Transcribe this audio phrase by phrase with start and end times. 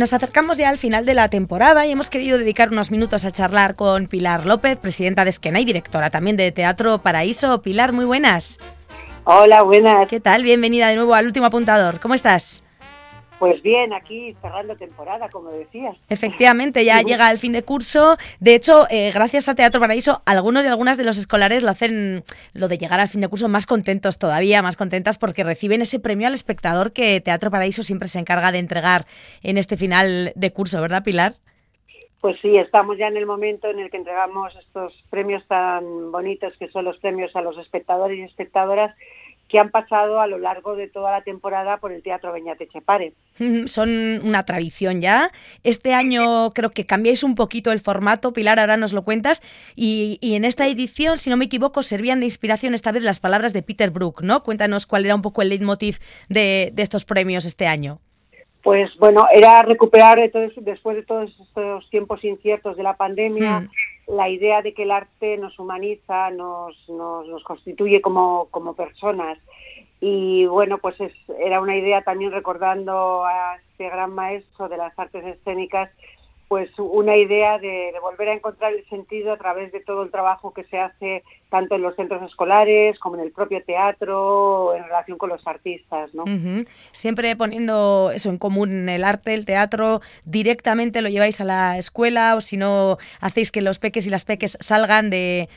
[0.00, 3.32] Nos acercamos ya al final de la temporada y hemos querido dedicar unos minutos a
[3.32, 7.60] charlar con Pilar López, presidenta de Esquena y directora también de Teatro Paraíso.
[7.60, 8.56] Pilar, muy buenas.
[9.24, 10.08] Hola, buenas.
[10.08, 10.42] ¿Qué tal?
[10.42, 12.00] Bienvenida de nuevo al último apuntador.
[12.00, 12.62] ¿Cómo estás?
[13.40, 15.96] Pues bien, aquí cerrando temporada, como decías.
[16.10, 18.18] Efectivamente, ya llega el fin de curso.
[18.38, 22.22] De hecho, eh, gracias a Teatro Paraíso, algunos y algunas de los escolares lo hacen,
[22.52, 25.98] lo de llegar al fin de curso, más contentos todavía, más contentas porque reciben ese
[25.98, 29.06] premio al espectador que Teatro Paraíso siempre se encarga de entregar
[29.42, 31.36] en este final de curso, ¿verdad, Pilar?
[32.20, 36.52] Pues sí, estamos ya en el momento en el que entregamos estos premios tan bonitos
[36.58, 38.94] que son los premios a los espectadores y espectadoras
[39.50, 43.14] que han pasado a lo largo de toda la temporada por el Teatro Beñate Chepare.
[43.66, 43.90] Son
[44.24, 45.32] una tradición ya.
[45.64, 49.42] Este año creo que cambiáis un poquito el formato, Pilar, ahora nos lo cuentas,
[49.74, 53.52] y, en esta edición, si no me equivoco, servían de inspiración esta vez las palabras
[53.52, 54.42] de Peter Brook, ¿no?
[54.44, 57.98] Cuéntanos cuál era un poco el leitmotiv de, de estos premios este año.
[58.62, 60.20] Pues bueno, era recuperar
[60.60, 63.68] después de todos estos tiempos inciertos de la pandemia, mm
[64.10, 69.38] la idea de que el arte nos humaniza, nos, nos, nos constituye como, como, personas.
[70.00, 74.98] Y bueno, pues es, era una idea también recordando a este gran maestro de las
[74.98, 75.90] artes escénicas
[76.50, 80.52] pues una idea de, volver a encontrar el sentido a través de todo el trabajo
[80.52, 85.16] que se hace tanto en los centros escolares como en el propio teatro en relación
[85.16, 86.24] con los artistas, ¿no?
[86.90, 92.34] Siempre poniendo eso en común el arte, el teatro, directamente lo lleváis a la escuela
[92.34, 95.48] o si no hacéis que los peques y las peques salgan de,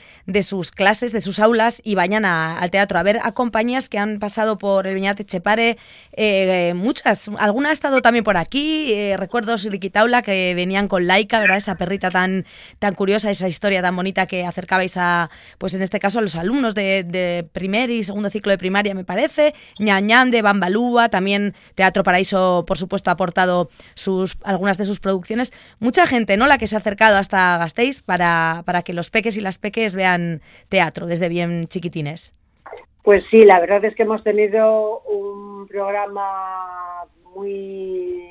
[0.43, 2.99] sus clases, de sus aulas y vayan al teatro.
[2.99, 5.77] A ver, a compañías que han pasado por el Viñate Chepare,
[6.11, 11.39] eh, muchas, alguna ha estado también por aquí, eh, recuerdo Siriquitaula que venían con Laika,
[11.39, 11.57] ¿verdad?
[11.57, 12.45] Esa perrita tan,
[12.79, 16.35] tan curiosa, esa historia tan bonita que acercabais a, pues en este caso, a los
[16.35, 19.53] alumnos de, primer y segundo ciclo de primaria, me parece.
[19.79, 25.53] Ñañán de Bambalúa, también Teatro Paraíso, por supuesto, ha aportado sus, algunas de sus producciones.
[25.79, 26.47] Mucha gente, ¿no?
[26.47, 29.95] La que se ha acercado hasta Gasteiz para, para que los peques y las peques
[29.95, 32.33] vean teatro desde bien chiquitines.
[33.03, 37.03] Pues sí, la verdad es que hemos tenido un programa
[37.35, 38.22] muy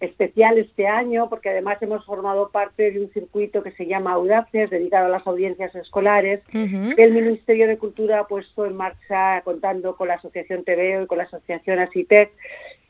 [0.00, 4.70] especial este año porque además hemos formado parte de un circuito que se llama Audaces,
[4.70, 9.96] dedicado a las audiencias escolares, que el Ministerio de Cultura ha puesto en marcha contando
[9.96, 12.30] con la Asociación TVO y con la Asociación ASITEC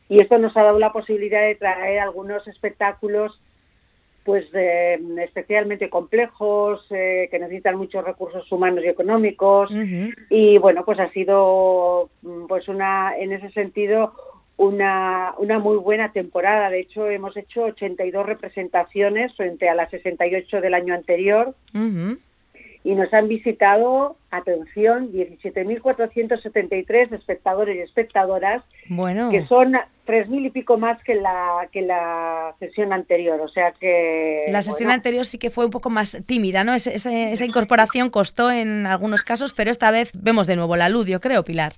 [0.09, 3.41] y esto nos ha dado la posibilidad de traer algunos espectáculos
[4.25, 9.71] pues eh, especialmente complejos, eh, que necesitan muchos recursos humanos y económicos
[10.29, 12.11] y bueno, pues ha sido
[12.49, 14.15] pues una en ese sentido
[14.57, 16.71] una, una muy buena temporada.
[16.71, 21.55] De hecho, hemos hecho 82 representaciones frente a las 68 del año anterior.
[22.85, 29.29] Y nos han visitado, atención, 17.473 espectadores y espectadoras, bueno.
[29.31, 29.73] que son
[30.07, 33.41] 3.000 y pico más que la, que la sesión anterior.
[33.41, 34.45] O sea que.
[34.49, 36.75] La sesión anterior sí que fue un poco más tímida, ¿no?
[36.75, 41.09] Esa, esa incorporación costó en algunos casos, pero esta vez vemos de nuevo la luz,
[41.09, 41.73] yo creo, Pilar.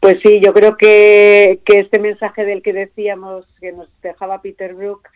[0.00, 4.74] Pues sí, yo creo que, que este mensaje del que decíamos, que nos dejaba Peter
[4.74, 5.08] Brook,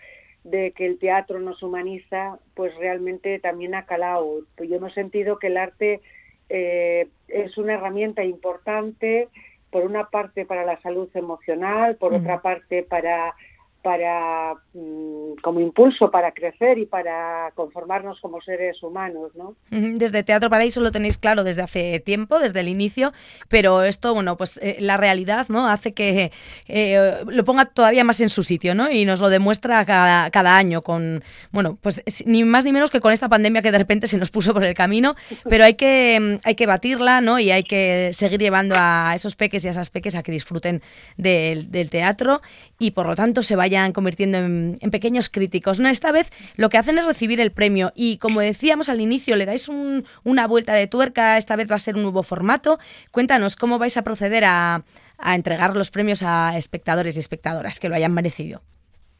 [0.45, 4.41] de que el teatro nos humaniza, pues realmente también ha calado.
[4.57, 6.01] Pues yo hemos sentido que el arte
[6.49, 9.29] eh, es una herramienta importante,
[9.71, 13.35] por una parte para la salud emocional, por otra parte para
[13.83, 19.57] para mm, como impulso para crecer y para conformarnos como seres humanos, ¿no?
[19.71, 23.13] Desde Teatro Paraíso lo tenéis claro desde hace tiempo, desde el inicio,
[23.49, 25.67] pero esto, bueno, pues eh, la realidad, ¿no?
[25.67, 26.31] Hace que
[26.69, 28.91] eh, lo ponga todavía más en su sitio, ¿no?
[28.91, 33.01] Y nos lo demuestra cada, cada año con, bueno, pues ni más ni menos que
[33.01, 35.17] con esta pandemia que de repente se nos puso por el camino,
[35.49, 37.41] pero hay que, mm, hay que batirla, ¿no?
[37.41, 40.83] Y hay que seguir llevando a esos peques y a esas peques a que disfruten
[41.17, 42.43] del, del teatro
[42.79, 45.81] y por lo tanto se vaya vayan convirtiendo en, pequeños críticos.
[45.81, 45.89] ¿no?
[45.89, 49.47] Esta vez lo que hacen es recibir el premio y como decíamos al inicio, le
[49.47, 52.79] dais una vuelta de tuerca, esta vez va a ser un nuevo formato.
[53.11, 54.85] Cuéntanos cómo vais a proceder a,
[55.25, 58.61] entregar los premios a espectadores y espectadoras que lo hayan merecido.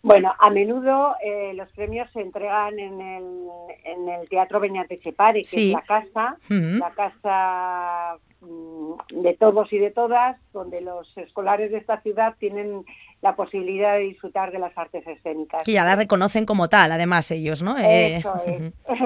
[0.03, 3.47] Bueno, a menudo eh, los premios se entregan en el,
[3.85, 9.79] en el Teatro Beñate Chepare, que es la casa, la casa mm, de todos y
[9.79, 12.85] de todas, donde los escolares de esta ciudad tienen
[13.21, 15.69] la posibilidad de disfrutar de las artes escénicas.
[15.69, 17.79] Y ya la reconocen como tal, además ellos, ¿no?
[17.79, 18.73] Eh, Eso es.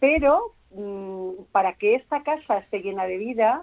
[0.00, 3.62] Pero mm, para que esta casa esté llena de vida,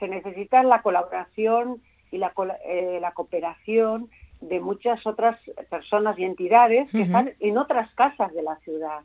[0.00, 2.32] se necesita la colaboración y la,
[2.66, 4.08] eh, la cooperación
[4.42, 5.38] de muchas otras
[5.70, 9.00] personas y entidades que están en otras casas de la ciudad.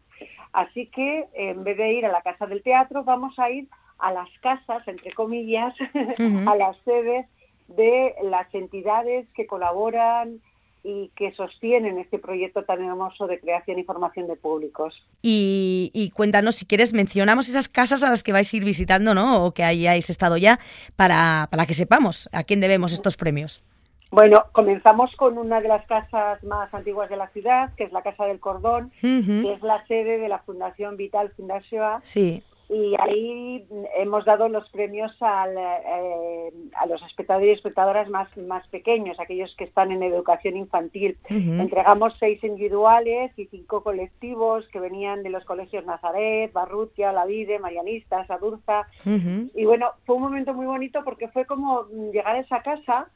[0.51, 3.67] Así que en vez de ir a la casa del teatro, vamos a ir
[3.99, 5.73] a las casas, entre comillas,
[6.47, 7.27] a las sedes
[7.67, 10.41] de las entidades que colaboran
[10.83, 15.05] y que sostienen este proyecto tan hermoso de creación y formación de públicos.
[15.21, 19.45] Y, cuéntanos, si quieres, mencionamos esas casas a las que vais a ir visitando, ¿no?
[19.45, 20.59] O que hayáis estado ya,
[20.95, 23.63] para, para que sepamos a quién debemos estos premios.
[24.11, 28.01] Bueno, comenzamos con una de las casas más antiguas de la ciudad, que es la
[28.01, 31.99] Casa del Cordón, que es la sede de la Fundación Vital Fundación.
[32.03, 33.65] Sí y ahí
[33.95, 39.63] hemos dado los premios eh, a los espectadores y espectadoras más, más pequeños, aquellos que
[39.63, 41.17] están en educación infantil.
[41.29, 47.57] Entregamos seis individuales y cinco colectivos que venían de los colegios Nazaret, Barrutia, La Vide,
[47.59, 48.87] Marianistas, Adurza.
[49.05, 53.07] Y bueno, fue un momento muy bonito porque fue como llegar a esa casa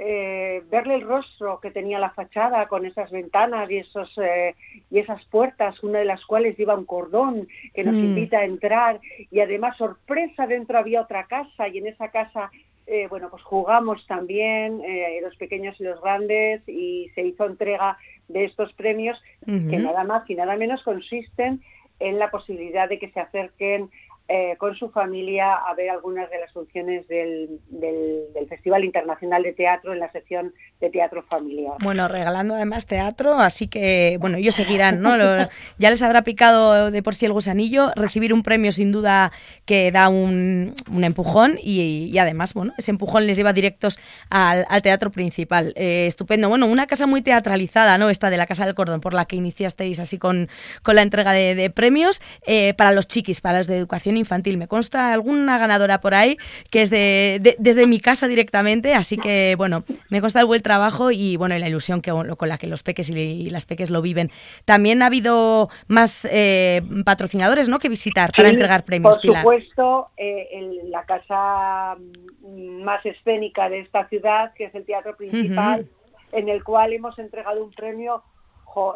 [0.00, 4.54] eh, verle el rostro que tenía la fachada con esas ventanas y esos eh,
[4.90, 8.06] y esas puertas, una de las cuales lleva un cordón que nos hmm.
[8.06, 9.00] invita a entrar
[9.30, 12.50] y además sorpresa dentro había otra casa y en esa casa
[12.86, 14.82] eh, bueno pues jugamos también
[15.22, 17.98] los pequeños y los grandes y se hizo entrega
[18.28, 21.60] de estos premios que nada más y nada menos consisten
[22.00, 23.90] en la posibilidad de que se acerquen
[24.30, 29.54] eh, con su familia a ver algunas de las funciones del, del, Festival Internacional de
[29.54, 31.74] Teatro en la sección de teatro familiar.
[31.82, 35.16] Bueno, regalando además teatro, así que, bueno, ellos seguirán, ¿no?
[35.78, 39.32] ya les habrá picado de por sí el gusanillo, recibir un premio sin duda
[39.64, 43.98] que da un, un empujón y, además, bueno, ese empujón les lleva directos
[44.28, 45.72] al, teatro principal.
[45.76, 46.50] Eh, estupendo.
[46.50, 48.10] Bueno, una casa muy teatralizada, ¿no?
[48.10, 50.48] Esta de la Casa del Cordón, por la que iniciasteis así con,
[50.82, 54.58] con la entrega de, premios eh, para los chiquis, para los de educación infantil.
[54.58, 56.36] Me consta alguna ganadora por ahí
[56.70, 61.10] que es de, desde mi casa directamente, así que bueno, me consta el buen trabajo
[61.10, 64.30] y bueno, la ilusión que, con la que los peques y, las peques lo viven.
[64.64, 67.78] También ha habido más eh, patrocinadores ¿no?
[67.78, 69.18] que visitar para entregar premios.
[69.18, 71.96] Por supuesto, eh, la casa
[72.42, 75.88] más escénica de esta ciudad, que es el Teatro Principal,
[76.32, 78.22] en el cual hemos entregado un premio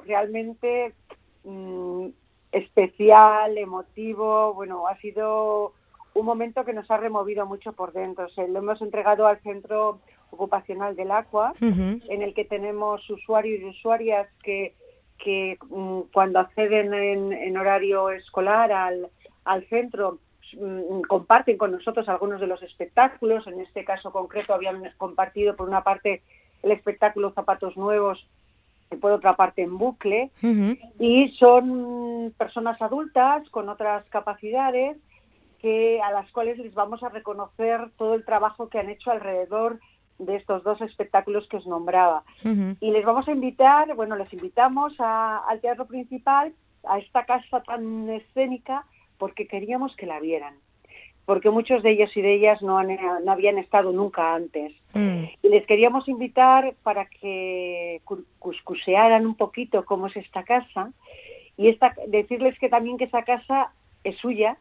[0.06, 0.94] realmente
[1.44, 2.08] mm,
[2.52, 5.72] especial, emotivo, bueno, ha sido
[6.14, 8.28] un momento que nos ha removido mucho por dentro.
[8.36, 10.00] lo hemos entregado al Centro
[10.30, 14.74] Ocupacional del Agua, en el que tenemos usuarios y usuarias que,
[15.18, 19.08] que mm, cuando acceden en, horario escolar al,
[19.44, 20.18] al centro
[20.58, 23.46] mm, comparten con nosotros algunos de los espectáculos.
[23.46, 26.22] En este caso concreto habían compartido por una parte
[26.62, 28.26] el espectáculo Zapatos Nuevos
[28.96, 30.30] por otra parte en bucle,
[30.98, 34.96] y son personas adultas con otras capacidades
[35.60, 39.78] que a las cuales les vamos a reconocer todo el trabajo que han hecho alrededor
[40.18, 42.24] de estos dos espectáculos que os nombraba.
[42.80, 46.52] Y les vamos a invitar, bueno, les invitamos al teatro principal,
[46.84, 48.84] a esta casa tan escénica,
[49.18, 50.54] porque queríamos que la vieran
[51.24, 54.72] porque muchos de ellos y de ellas no, no habían estado nunca antes.
[54.92, 55.24] Mm.
[55.42, 58.00] Y les queríamos invitar para que
[58.38, 60.90] cuscusearan un poquito cómo es esta casa
[61.56, 63.72] y esta, decirles que también que esa casa
[64.04, 64.56] es suya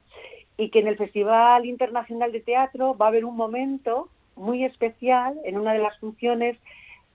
[0.57, 5.39] y que en el Festival Internacional de Teatro va a haber un momento muy especial
[5.43, 6.57] en una de las funciones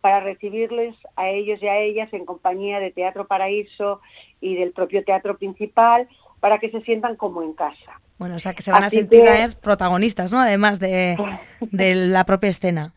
[0.01, 4.01] para recibirles a ellos y a ellas en compañía de Teatro Paraíso
[4.41, 6.09] y del propio teatro principal
[6.47, 8.01] para que se sientan como en casa.
[8.19, 9.25] Bueno, o sea que se van a sentir
[9.61, 10.39] protagonistas, ¿no?
[10.39, 11.17] Además de,
[11.73, 12.93] la propia escena.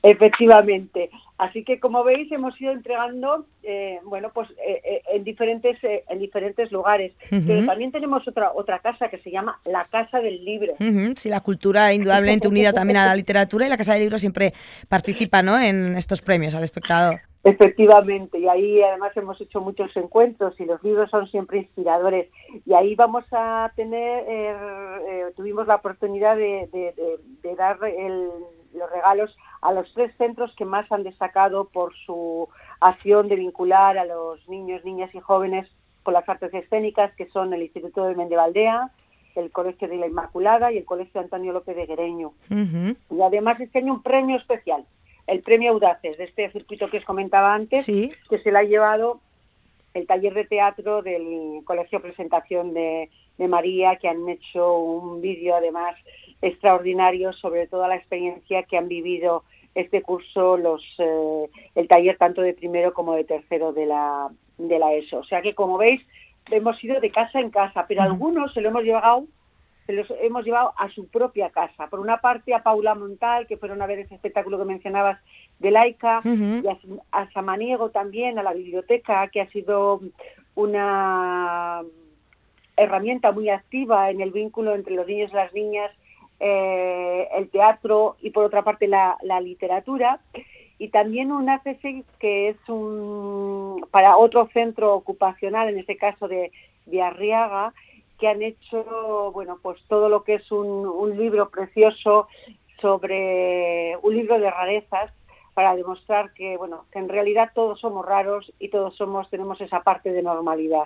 [0.00, 1.10] Efectivamente.
[1.38, 6.20] Así que como veis hemos ido entregando, eh, bueno, pues eh, eh, en diferentes en
[6.20, 7.12] diferentes lugares.
[7.28, 10.74] Pero también tenemos otra otra casa que se llama la Casa del Libro.
[11.16, 14.54] Sí, la cultura indudablemente unida también a la literatura y la Casa del Libro siempre
[14.88, 15.58] participa, ¿no?
[15.58, 17.22] En estos premios al espectador.
[17.44, 22.30] Efectivamente, y ahí además hemos hecho muchos encuentros y los libros son siempre inspiradores.
[22.64, 24.56] Y ahí vamos a tener, eh,
[25.08, 26.94] eh, tuvimos la oportunidad de,
[27.56, 32.48] dar los regalos a los tres centros que más han destacado por su
[32.80, 35.68] acción de vincular a los niños, niñas y jóvenes
[36.04, 38.90] con las artes escénicas, que son el Instituto de Mendevaldea,
[39.34, 42.34] el Colegio de la Inmaculada y el Colegio Antonio López de Guereño.
[42.50, 44.84] Y además este año un premio especial
[45.26, 49.20] el premio Audaces de este circuito que os comentaba antes, que se le ha llevado
[49.94, 55.96] el taller de teatro del Colegio Presentación de, María, que han hecho un vídeo además
[56.40, 59.42] extraordinario sobre toda la experiencia que han vivido
[59.74, 64.78] este curso, los, eh, el taller tanto de primero como de tercero de la, de
[64.78, 65.18] la ESO.
[65.18, 66.00] O sea que, como veis,
[66.50, 69.24] hemos ido de casa en casa, pero algunos se lo hemos llevado
[69.86, 71.88] se los hemos llevado a su propia casa.
[71.88, 75.18] Por una parte a Paula Montal, que fueron a ver ese espectáculo que mencionabas
[75.58, 76.64] de Laica, y
[77.10, 80.00] a, Samaniego también, a la biblioteca, que ha sido
[80.54, 81.82] una
[82.76, 85.90] herramienta muy activa en el vínculo entre los niños y las niñas,
[86.40, 90.20] eh, el teatro y por otra parte la, literatura.
[90.78, 96.50] y también un ACC que es un, para otro centro ocupacional, en este caso de,
[96.86, 97.72] de Arriaga,
[98.22, 102.28] que han hecho, bueno, pues todo lo que es un, un libro precioso
[102.80, 105.10] sobre un libro de rarezas
[105.54, 109.82] para demostrar que bueno que en realidad todos somos raros y todos somos tenemos esa
[109.82, 110.84] parte de normalidad.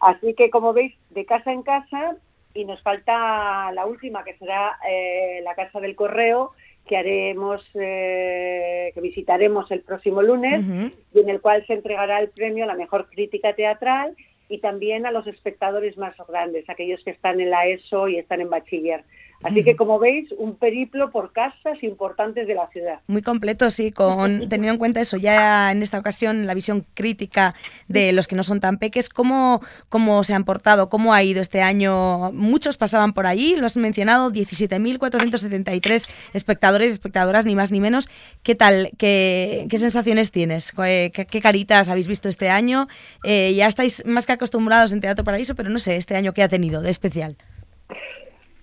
[0.00, 2.16] Así que como veis de casa en casa
[2.54, 6.52] y nos falta la última que será eh, la casa del correo
[6.86, 10.64] que haremos eh, que visitaremos el próximo lunes
[11.12, 14.16] y en el cual se entregará el premio a la mejor crítica teatral
[14.54, 18.40] y también a los espectadores más grandes, aquellos que están en la ESO y están
[18.40, 19.04] en bachiller.
[19.44, 23.00] Así que, como veis, un periplo por casas importantes de la ciudad.
[23.06, 27.54] Muy completo, sí, con teniendo en cuenta eso, ya en esta ocasión la visión crítica
[27.86, 29.60] de los que no son tan peques, ¿cómo,
[29.90, 30.88] cómo se han portado?
[30.88, 32.32] ¿Cómo ha ido este año?
[32.32, 38.08] Muchos pasaban por ahí, lo has mencionado, 17.473 espectadores y espectadoras, ni más ni menos.
[38.42, 38.92] ¿Qué tal?
[38.96, 40.72] ¿Qué, qué sensaciones tienes?
[40.72, 42.88] ¿Qué, ¿Qué, caritas habéis visto este año?
[43.24, 46.42] Eh, ya estáis más que acostumbrados en Teatro Paraíso, pero no sé, este año, ¿qué
[46.42, 47.36] ha tenido de especial?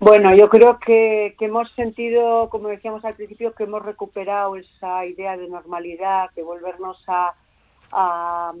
[0.02, 5.36] Bueno, yo creo que, hemos sentido, como decíamos al principio, que hemos recuperado esa idea
[5.36, 7.32] de normalidad, de volvernos a,
[7.92, 8.52] a,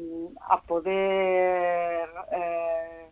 [0.68, 3.06] poder eh,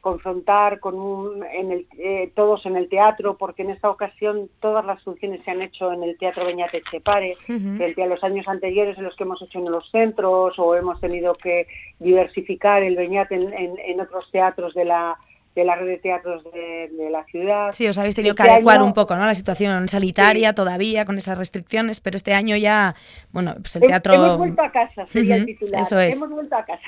[0.00, 4.84] confrontar con un, en el, eh, todos en el teatro, porque en esta ocasión todas
[4.84, 8.98] las funciones se han hecho en el Teatro Beñate Chepare, uh a los años anteriores
[8.98, 11.68] en los que hemos hecho en los centros o hemos tenido que
[12.00, 15.16] diversificar el Beñate en otros teatros de la
[15.56, 17.72] de la red de teatros de, la ciudad.
[17.72, 19.24] Sí, os habéis tenido que este adecuar un poco, ¿no?
[19.24, 22.94] La situación sanitaria todavía con esas restricciones, pero este año ya,
[23.32, 24.14] bueno, pues el teatro...
[24.14, 25.80] Hemos vuelto a casa, sería el titular.
[25.80, 26.14] Eso es.
[26.14, 26.82] Hemos vuelto a casa.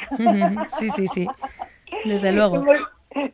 [0.69, 1.27] Sí, sí, sí,
[2.05, 2.63] desde luego.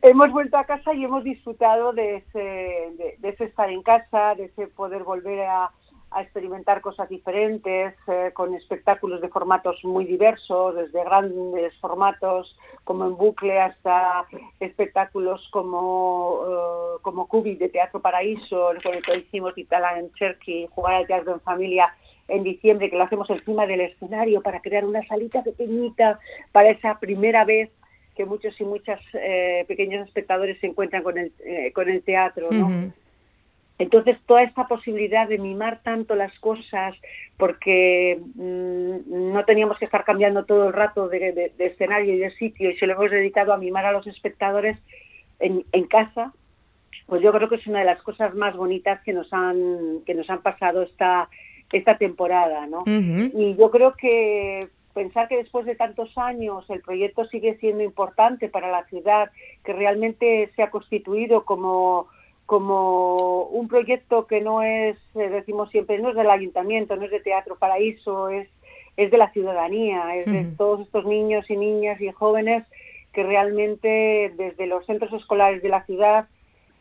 [0.01, 4.45] Hemos, vuelto a casa y hemos disfrutado de ese, de ese estar en casa, de
[4.45, 5.69] ese poder volver a,
[6.15, 13.05] a experimentar cosas diferentes, eh, con espectáculos de formatos muy diversos, desde grandes formatos como
[13.05, 14.25] en bucle hasta
[14.61, 20.95] espectáculos como, uh, como Cubi de Teatro Paraíso, el que hicimos Itala en Cherky, jugar
[20.95, 21.93] al teatro en familia
[22.29, 26.19] en diciembre, que lo hacemos encima del escenario para crear una salita pequeñita
[26.53, 27.69] para esa primera vez
[28.15, 31.33] que muchos y muchas eh, pequeños espectadores se encuentran con el,
[31.73, 32.93] con el teatro, ¿no?
[33.77, 36.95] Entonces, toda esta posibilidad de mimar tanto las cosas,
[37.37, 42.69] porque mm, no teníamos que estar cambiando todo el rato de, escenario y de sitio,
[42.69, 44.77] y se lo hemos dedicado a mimar a los espectadores
[45.39, 46.33] en, casa,
[47.07, 50.15] pues yo creo que es una de las cosas más bonitas que nos han, que
[50.15, 51.29] nos han pasado esta,
[51.71, 52.83] esta temporada, ¿no?
[52.87, 54.61] Y yo creo que
[54.93, 59.29] pensar que después de tantos años el proyecto sigue siendo importante para la ciudad,
[59.65, 62.07] que realmente se ha constituido como
[62.45, 67.11] como un proyecto que no es, eh, decimos siempre, no es del ayuntamiento, no es
[67.11, 68.47] de Teatro Paraíso, es,
[68.97, 72.63] es de la ciudadanía, es de todos estos niños y niñas y jóvenes
[73.13, 76.27] que realmente desde los centros escolares de la ciudad,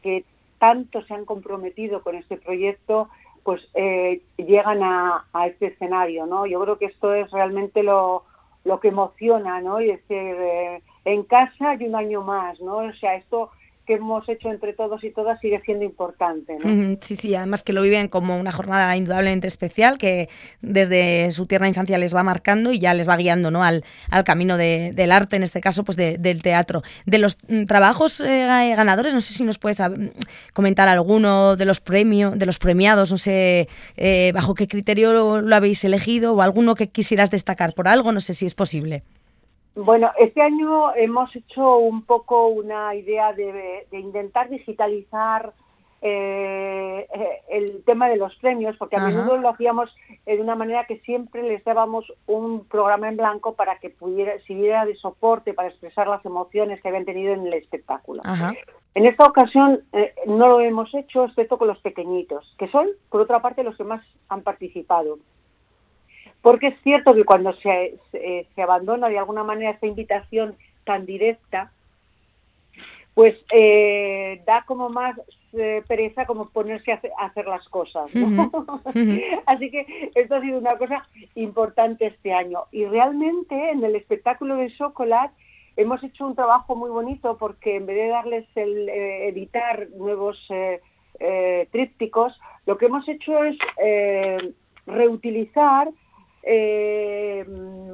[0.03, 0.25] que
[0.59, 3.09] tanto se han comprometido con este proyecto,
[3.43, 6.47] pues eh, llegan a, a, este escenario, ¿no?
[6.47, 8.25] Yo creo que esto es realmente lo,
[8.65, 9.81] lo que emociona, ¿no?
[9.81, 12.79] Y decir, eh, en casa y un año más, ¿no?
[12.79, 13.51] O sea, esto
[13.87, 16.57] que hemos hecho entre todos y todas sigue siendo importante.
[16.59, 16.97] ¿no?
[17.01, 20.29] Sí, sí, además que lo viven como una jornada indudablemente especial que
[20.63, 23.63] desde su tierna infancia les va marcando y ya les va guiando ¿no?
[23.63, 26.83] al, al camino de, del arte, en este caso pues del teatro.
[27.05, 29.83] De los mm, trabajos eh, ganadores, no sé si nos puedes
[30.53, 35.57] comentar alguno de los premios, de los premiados, no sé eh, bajo qué criterio lo
[35.57, 39.03] habéis elegido o alguno que quisieras destacar por algo, no sé si es posible.
[39.75, 45.53] Bueno, este año hemos hecho un poco una idea de, intentar digitalizar
[46.01, 49.91] eh, eh, el tema de los premios, porque a menudo lo hacíamos
[50.27, 54.85] de una manera que siempre les dábamos un programa en blanco para que pudiera, sirviera
[54.85, 58.23] de soporte para expresar las emociones que habían tenido en el espectáculo.
[58.95, 63.23] En esta ocasión eh, no lo hemos hecho, excepto con los pequeñitos, que son, por
[63.23, 65.19] otra parte, los que más han participado
[66.45, 71.73] porque es cierto que cuando se, se, abandona de alguna manera esta invitación tan directa,
[73.15, 75.19] pues eh, da como más
[75.55, 78.11] eh, pereza como ponerse a, hacer las cosas.
[79.47, 82.65] Así que esto ha sido una cosa importante este año.
[82.73, 85.33] Y realmente en el espectáculo de Chocolate
[85.79, 90.39] hemos hecho un trabajo muy bonito porque en vez de darles el eh, editar nuevos
[91.71, 93.57] trípticos, lo que hemos hecho es
[94.85, 95.89] reutilizar
[96.47, 97.45] eh,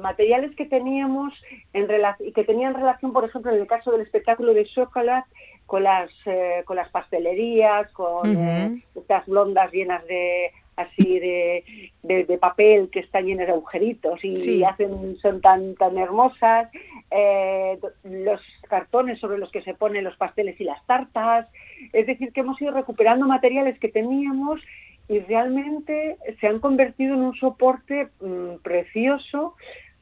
[0.01, 1.33] materiales que teníamos
[1.73, 1.87] en
[2.19, 5.29] y que tenían relación, por ejemplo, en el caso del espectáculo de Chocolate,
[5.65, 11.63] con las, eh, con las pastelerías, con eh, estas blondas llenas de así de,
[12.01, 16.69] de, papel que están llenas de agujeritos y hacen son tan tan hermosas
[17.11, 21.47] eh, los cartones sobre los que se ponen los pasteles y las tartas.
[21.93, 24.61] Es decir que hemos ido recuperando materiales que teníamos
[25.07, 29.55] y realmente se han convertido en un soporte mm, precioso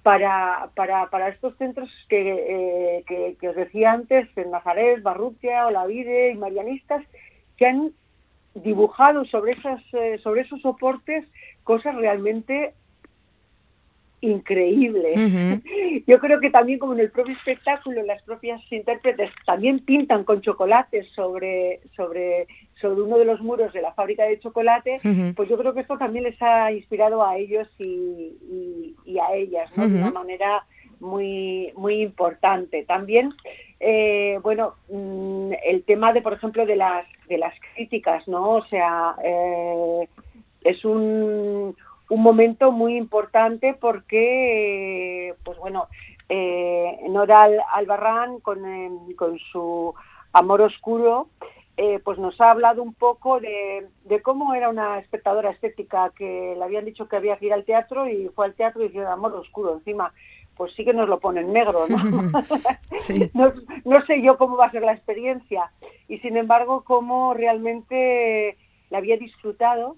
[0.03, 6.31] para, para, para, estos centros que, eh, que, os decía antes, en Nazaret, Barrutia, Olavide
[6.31, 7.03] y Marianistas,
[7.57, 7.91] que han
[8.55, 11.25] dibujado sobre, esas, eh, sobre esos soportes
[11.63, 12.73] cosas realmente
[14.21, 15.15] increíbles.
[16.07, 20.41] Yo creo que también como en el propio espectáculo las propias intérpretes también pintan con
[20.41, 22.47] chocolate sobre, sobre,
[22.79, 24.99] sobre uno de los muros de la fábrica de chocolate,
[25.35, 29.69] pues yo creo que esto también les ha inspirado a ellos y, y, a ellas
[29.75, 30.65] de una manera
[30.99, 32.83] muy, muy importante.
[32.85, 33.33] También
[33.79, 38.51] eh, bueno, mm, el tema de, por ejemplo, de las, de las críticas, ¿no?
[38.51, 40.07] O sea, eh,
[40.63, 41.75] es un,
[42.09, 45.87] un momento muy importante porque, pues bueno,
[46.27, 49.93] eh, Nora Albarrán con, em, con su
[50.33, 51.29] Amor Oscuro,
[51.77, 56.55] eh, pues nos ha hablado un poco de, de, cómo era una espectadora estética que
[56.57, 59.07] le habían dicho que había que ir al teatro y fue al teatro y dijo
[59.07, 60.13] Amor Oscuro encima
[60.59, 61.85] pues sí que nos lo ponen negro,
[63.33, 63.53] ¿no?
[63.85, 64.05] ¿no?
[64.05, 65.71] sé yo cómo va a ser la experiencia
[66.09, 68.57] y sin embargo cómo realmente
[68.89, 69.95] la había disfrutado,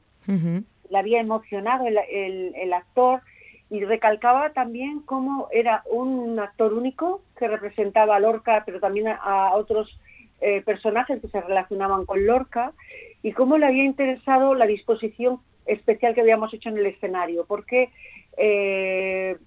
[0.91, 1.97] la había emocionado el,
[2.55, 3.21] el, actor
[3.69, 9.55] y recalcaba también cómo era un actor único que representaba a Lorca, pero también a,
[9.55, 9.97] otros
[10.41, 12.73] eh, personajes que se relacionaban con Lorca
[13.23, 17.89] y cómo le había interesado la disposición especial que habíamos hecho en el escenario, porque
[18.37, 19.37] eh,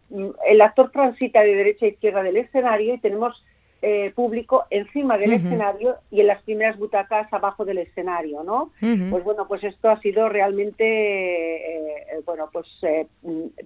[0.47, 3.45] el actor transita de derecha a izquierda del escenario y tenemos
[3.87, 8.71] eh, público encima del escenario y en las primeras butacas abajo del escenario, ¿no?
[8.81, 12.67] Pues bueno, pues esto ha sido realmente, eh, bueno, pues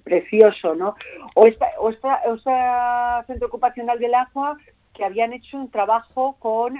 [0.03, 0.97] precioso, ¿no?
[1.35, 4.57] O esta, o esta, centro ocupacional del agua
[4.93, 6.75] que habían hecho un trabajo con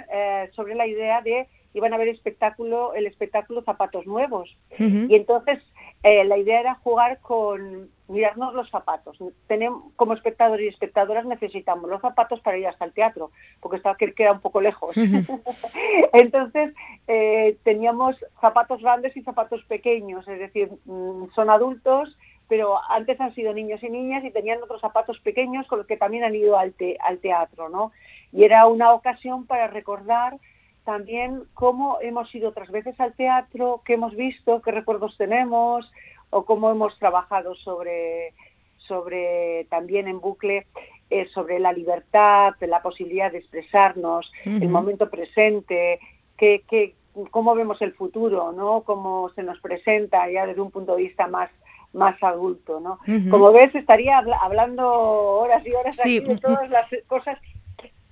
[0.51, 5.59] sobre la idea de iban a ver espectáculo el espectáculo zapatos nuevos y entonces
[6.03, 9.17] eh, la idea era jugar con mirarnos los zapatos.
[9.47, 13.95] Tenemos, como espectadores y espectadoras necesitamos los zapatos para ir hasta el teatro, porque estaba
[13.95, 14.95] que queda un poco lejos.
[16.13, 16.73] Entonces
[17.07, 22.17] eh, teníamos zapatos grandes y zapatos pequeños, es decir, mm, son adultos,
[22.47, 25.97] pero antes han sido niños y niñas y tenían otros zapatos pequeños con los que
[25.97, 27.91] también han ido al, al teatro, ¿no?
[28.31, 30.37] Y era una ocasión para recordar
[30.83, 35.91] también cómo hemos ido otras veces al teatro, qué hemos visto, qué recuerdos tenemos
[36.29, 38.33] o cómo hemos trabajado sobre,
[38.77, 40.67] sobre también en bucle
[41.09, 45.99] eh, sobre la libertad, la posibilidad de expresarnos, el momento presente,
[46.37, 46.93] que, que,
[47.31, 48.81] cómo vemos el futuro, ¿no?
[48.81, 51.49] Cómo se nos presenta ya desde un punto de vista más
[51.93, 52.99] más adulto, ¿no?
[53.31, 57.39] Como ves, estaría hablando horas y horas aquí de todas las cosas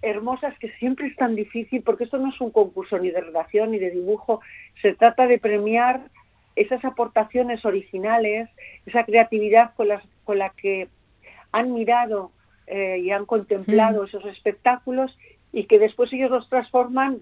[0.02, 3.72] hermosas que siempre es tan difícil, porque esto no es un concurso ni de redacción
[3.72, 4.42] ni de dibujo,
[4.82, 6.02] se trata de premiar
[6.58, 8.50] esas aportaciones originales,
[8.86, 10.90] esa creatividad con, las, con la que
[11.52, 12.32] han mirado
[12.66, 15.18] eh, y han contemplado esos espectáculos
[15.54, 17.20] y que después ellos los transforman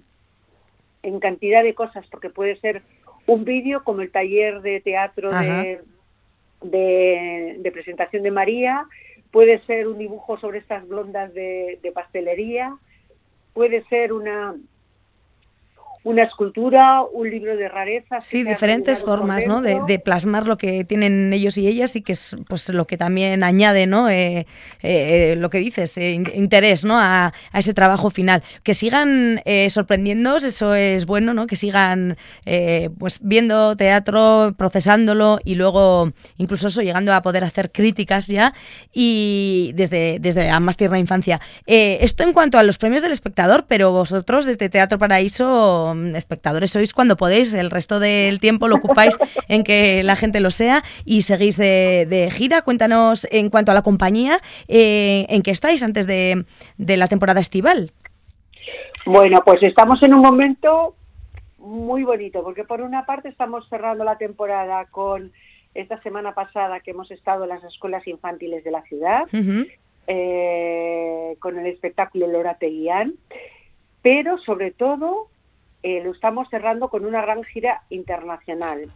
[1.03, 2.81] en cantidad de cosas, porque puede ser
[3.27, 5.81] un vídeo como el taller de teatro de,
[6.61, 8.87] de, presentación de María,
[9.31, 12.77] Puede ser un dibujo sobre estas blondas de, de pastelería,
[13.53, 14.55] puede ser una,
[16.05, 18.23] una escultura, un libro de rarezas.
[18.23, 19.61] Sí, diferentes formas ¿no?
[19.61, 23.43] de, plasmar lo que tienen ellos y ellas y que es pues lo que también
[23.43, 24.07] añade ¿no?
[24.07, 24.45] Eh,
[24.83, 26.99] eh, lo que dices, eh, interés ¿no?
[26.99, 28.43] A, ese trabajo final.
[28.61, 31.47] Que sigan sorprendiéndose, eso es bueno, ¿no?
[31.47, 32.17] que sigan
[32.99, 38.53] pues viendo teatro, procesándolo y luego incluso eso llegando a poder hacer críticas ya
[38.93, 41.41] y desde, desde la más tierna infancia.
[41.65, 46.93] esto en cuanto a los premios del espectador, pero vosotros desde Teatro Paraíso espectadores sois
[46.93, 51.21] cuando podéis, el resto del tiempo lo ocupáis en que la gente lo sea y
[51.21, 52.62] seguís de, gira.
[52.62, 56.45] Cuéntanos en cuanto a la compañía, eh, ¿en qué estáis antes de,
[56.77, 57.91] la temporada estival?
[59.05, 60.95] Bueno, pues estamos en un momento
[61.60, 65.31] muy bonito, porque por una parte estamos cerrando la temporada con
[65.73, 69.27] esta semana pasada que hemos estado en las escuelas infantiles de la ciudad,
[70.08, 73.13] eh, con el espectáculo Lora Teguián,
[74.01, 75.27] pero sobre todo
[75.85, 78.91] eh, lo estamos cerrando con una gran gira internacional.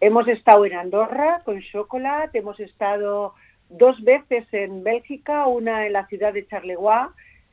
[0.00, 3.34] Hemos estado en Andorra con Chocolate, hemos estado
[3.70, 7.08] dos veces en Bélgica, una en la ciudad de Charleroi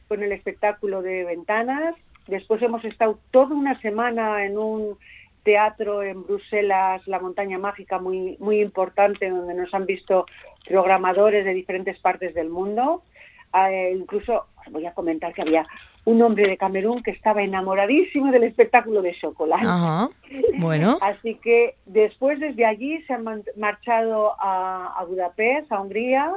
[0.09, 1.95] con el espectáculo de Ventanas.
[2.27, 4.97] Después hemos estado toda una semana en un
[5.43, 10.25] teatro en Bruselas, La Montaña Mágica, muy, muy importante, donde nos han visto
[10.67, 13.03] programadores de diferentes partes del mundo.
[13.53, 15.65] Eh, incluso os voy a comentar que había
[16.07, 19.65] un hombre de Camerún que estaba enamoradísimo del espectáculo de chocolate.
[20.57, 20.97] Bueno.
[21.01, 23.25] Así que después desde allí se han
[23.57, 26.31] marchado a, Budapest, a Hungría.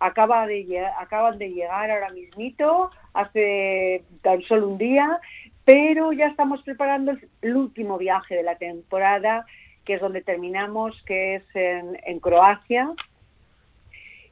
[0.00, 5.20] Acaba de, acaban de llegar ahora mismito, hace tan solo un día,
[5.64, 9.46] pero ya estamos preparando el, último viaje de la temporada,
[9.84, 12.90] que es donde terminamos, que es en, en Croacia,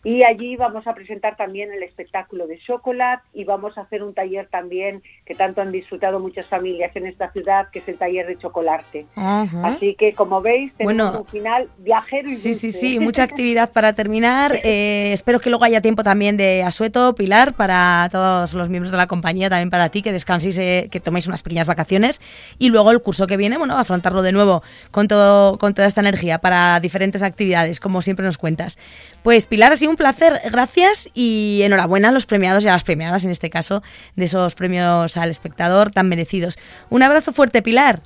[0.04, 4.14] y allí vamos a presentar también el espectáculo de chocolate y vamos a hacer un
[4.14, 8.26] taller también que tanto han disfrutado muchas familias en esta ciudad, que es el taller
[8.26, 9.06] de chocolate.
[9.14, 13.92] Así que, como veis, tenemos un final viajero y Sí, sí, sí, mucha actividad para
[13.92, 14.58] terminar.
[14.64, 18.96] Eh, espero que luego haya tiempo también de asueto, Pilar, para todos los miembros de
[18.96, 22.20] la compañía, también para ti, que descanséis, eh, que toméis unas pequeñas vacaciones.
[22.58, 26.00] Y luego el curso que viene, bueno, afrontarlo de nuevo con, todo, con toda esta
[26.00, 28.80] energía para diferentes actividades, como siempre nos cuentas.
[29.22, 32.82] Pues Pilar, ha sido un placer, gracias y enhorabuena a los premiados y a las
[32.82, 33.82] premiadas, en este caso,
[34.16, 36.58] de esos premios al espectador tan merecidos.
[36.88, 38.00] Un abrazo fuerte, Pilar.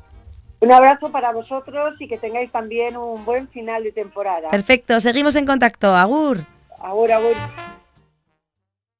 [0.60, 4.48] Un abrazo para vosotros y que tengáis también un buen final de temporada.
[4.50, 5.94] Perfecto, seguimos en contacto.
[5.94, 6.38] Agur.
[6.80, 7.75] Agur, agur.